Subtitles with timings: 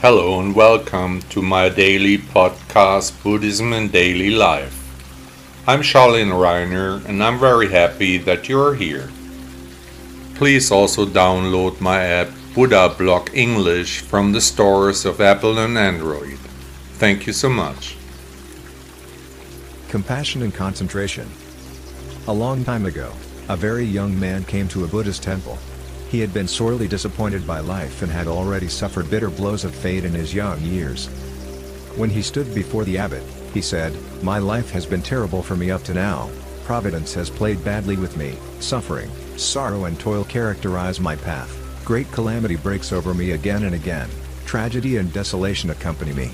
[0.00, 4.72] Hello and welcome to my daily podcast, Buddhism and Daily Life.
[5.66, 9.10] I'm Charlene Reiner and I'm very happy that you are here.
[10.36, 16.38] Please also download my app Buddha Blog English from the stores of Apple and Android.
[17.00, 17.96] Thank you so much.
[19.88, 21.28] Compassion and concentration.
[22.28, 23.12] A long time ago,
[23.48, 25.58] a very young man came to a Buddhist temple.
[26.10, 30.04] He had been sorely disappointed by life and had already suffered bitter blows of fate
[30.04, 31.06] in his young years.
[31.96, 33.22] When he stood before the abbot,
[33.52, 36.30] he said, My life has been terrible for me up to now,
[36.68, 41.50] Providence has played badly with me, suffering, sorrow and toil characterize my path,
[41.82, 44.10] great calamity breaks over me again and again,
[44.44, 46.30] tragedy and desolation accompany me.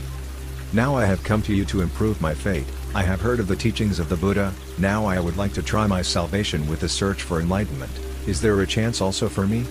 [0.73, 2.67] Now I have come to you to improve my fate,
[2.97, 5.87] I have heard of the teachings of the Buddha, now I would like to try
[5.87, 7.93] my salvation with the search for enlightenment.
[8.27, 9.67] Is there a chance also for me?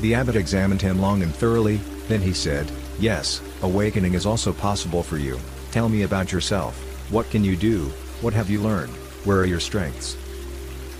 [0.00, 1.76] The abbot examined him long and thoroughly,
[2.08, 5.38] then he said, Yes, awakening is also possible for you.
[5.70, 6.74] Tell me about yourself.
[7.10, 7.84] What can you do?
[8.20, 8.92] What have you learned?
[9.24, 10.16] Where are your strengths?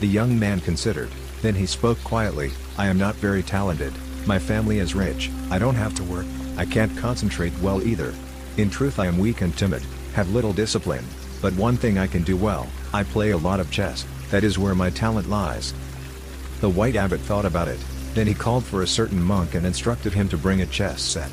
[0.01, 1.11] The young man considered,
[1.43, 3.93] then he spoke quietly, I am not very talented,
[4.27, 8.15] my family is rich, I don't have to work, I can't concentrate well either.
[8.59, 9.83] In truth I am weak and timid,
[10.15, 11.05] have little discipline,
[11.41, 14.59] but one thing I can do well, I play a lot of chess, that is
[14.59, 15.73] where my talent lies.
[16.61, 17.79] The white abbot thought about it,
[18.15, 21.31] then he called for a certain monk and instructed him to bring a chess set.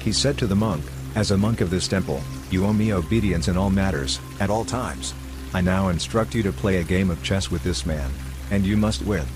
[0.00, 2.20] He said to the monk, As a monk of this temple,
[2.50, 5.14] you owe me obedience in all matters, at all times.
[5.54, 8.10] I now instruct you to play a game of chess with this man,
[8.50, 9.26] and you must win.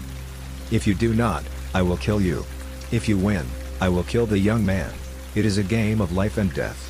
[0.72, 2.44] If you do not, I will kill you.
[2.90, 3.46] If you win,
[3.80, 4.92] I will kill the young man.
[5.34, 6.88] It is a game of life and death.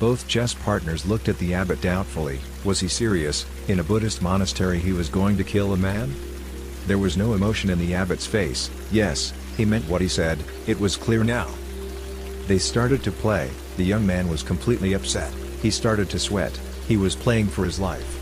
[0.00, 4.78] Both chess partners looked at the abbot doubtfully, was he serious, in a Buddhist monastery
[4.78, 6.14] he was going to kill a man?
[6.88, 10.80] There was no emotion in the abbot's face, yes, he meant what he said, it
[10.80, 11.46] was clear now.
[12.46, 16.96] They started to play, the young man was completely upset, he started to sweat, he
[16.96, 18.16] was playing for his life.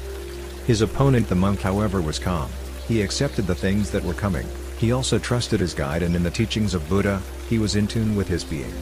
[0.66, 2.50] His opponent the monk however was calm,
[2.88, 6.31] he accepted the things that were coming, he also trusted his guide and in the
[6.32, 8.75] teachings of Buddha, he was in tune with his being.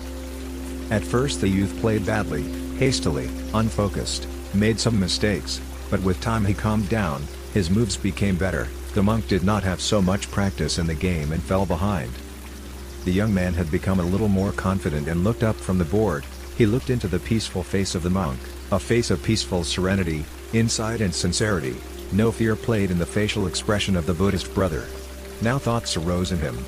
[0.91, 2.44] At first the youth played badly,
[2.78, 7.23] hastily, unfocused, made some mistakes, but with time he calmed down,
[7.55, 11.31] his moves became better, the monk did not have so much practice in the game
[11.31, 12.13] and fell behind.
[13.05, 16.27] The young man had become a little more confident and looked up from the board,
[16.59, 18.41] he looked into the peaceful face of the monk,
[18.73, 21.77] a face of peaceful serenity, insight and sincerity,
[22.11, 24.85] no fear played in the facial expression of the Buddhist brother.
[25.41, 26.59] Now thoughts arose in him.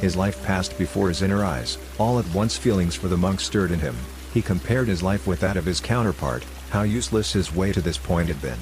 [0.00, 3.72] His life passed before his inner eyes, all at once feelings for the monk stirred
[3.72, 3.96] in him,
[4.32, 7.98] he compared his life with that of his counterpart, how useless his way to this
[7.98, 8.58] point had been.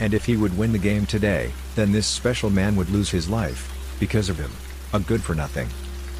[0.00, 3.28] And if he would win the game today, then this special man would lose his
[3.28, 4.50] life, because of him.
[4.92, 5.68] A good for nothing.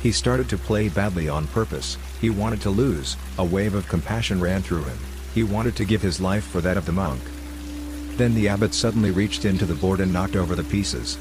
[0.03, 4.41] He started to play badly on purpose, he wanted to lose, a wave of compassion
[4.41, 4.99] ran through him,
[5.33, 7.23] he wanted to give his life for that of the monk.
[8.17, 11.19] Then the abbot suddenly reached into the board and knocked over the pieces.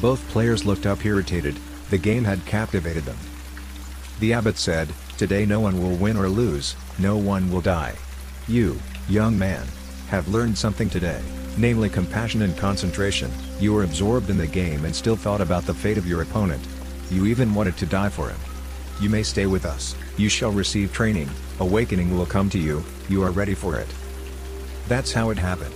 [0.00, 1.56] Both players looked up irritated,
[1.90, 3.18] the game had captivated them.
[4.20, 7.94] The abbot said, Today no one will win or lose, no one will die.
[8.48, 9.66] You, young man,
[10.08, 11.22] have learned something today
[11.56, 13.30] namely compassion and concentration,
[13.60, 16.66] you were absorbed in the game and still thought about the fate of your opponent.
[17.10, 18.38] You even wanted to die for him.
[19.00, 21.28] You may stay with us, you shall receive training,
[21.60, 23.88] awakening will come to you, you are ready for it.
[24.88, 25.74] That's how it happened.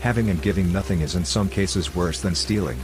[0.00, 2.78] Having and giving nothing is in some cases worse than stealing.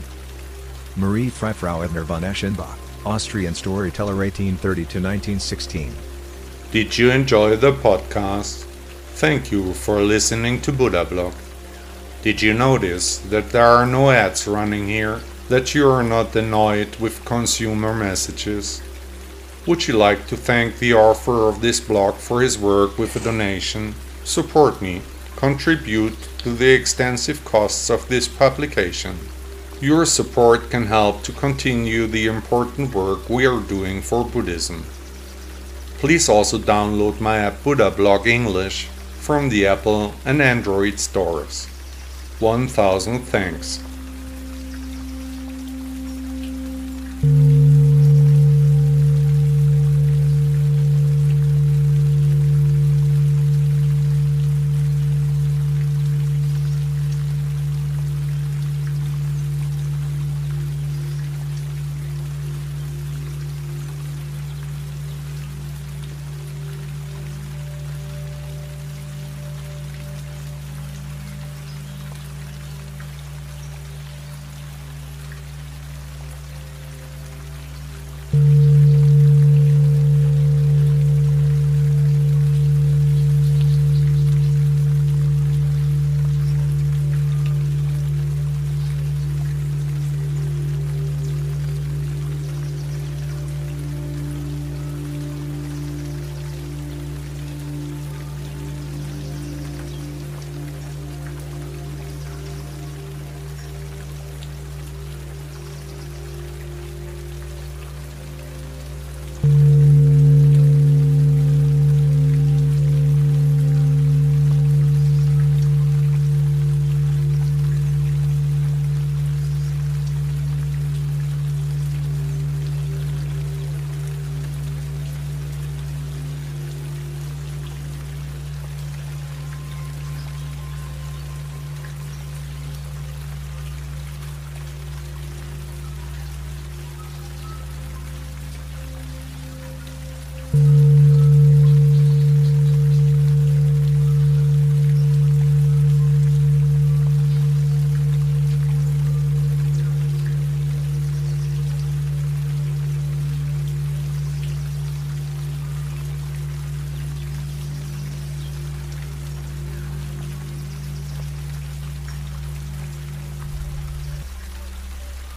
[0.95, 5.93] Marie Freifrau Ebner von Eschenbach, Austrian storyteller 1830 to 1916.
[6.71, 8.63] Did you enjoy the podcast?
[9.15, 11.33] Thank you for listening to Buddha Blog.
[12.23, 15.19] Did you notice that there are no ads running here?
[15.49, 18.81] That you are not annoyed with consumer messages?
[19.67, 23.19] Would you like to thank the author of this blog for his work with a
[23.19, 23.93] donation?
[24.23, 25.01] Support me.
[25.35, 29.17] Contribute to the extensive costs of this publication.
[29.81, 34.85] Your support can help to continue the important work we are doing for Buddhism.
[35.99, 38.85] Please also download my app Buddha Blog English
[39.19, 41.67] from the Apple and Android stores.
[42.39, 43.92] 1000 thanks.